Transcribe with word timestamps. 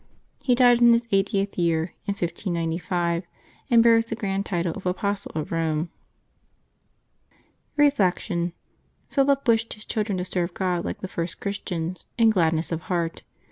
He 0.41 0.55
died 0.55 0.81
in 0.81 0.93
his 0.93 1.07
eightieth 1.11 1.59
year, 1.59 1.93
in 2.07 2.15
1595, 2.15 3.23
and 3.69 3.83
bears 3.83 4.07
the 4.07 4.15
grand 4.15 4.47
title 4.47 4.73
of 4.73 4.87
Apostle 4.87 5.31
of 5.35 5.49
Eome. 5.49 5.89
Reflection.— 7.77 8.53
Philip 9.09 9.47
wished 9.47 9.75
his 9.75 9.85
children 9.85 10.17
to 10.17 10.25
serve 10.25 10.55
God, 10.55 10.85
like 10.85 11.01
the 11.01 11.07
first 11.07 11.39
Christians, 11.39 12.07
in 12.17 12.31
gladness 12.31 12.71
of 12.71 12.81
heart. 12.89 13.21